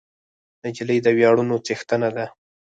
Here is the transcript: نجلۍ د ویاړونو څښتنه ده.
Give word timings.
نجلۍ 0.65 0.97
د 1.03 1.07
ویاړونو 1.17 1.55
څښتنه 1.65 2.09
ده. 2.15 2.25